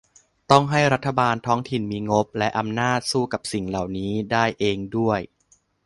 [0.51, 5.19] ต้องให้รัฐบาลท้องถิ่นมีงบและอำนาจสู้กับสิ่งเหล่านี้ได้เองด้วย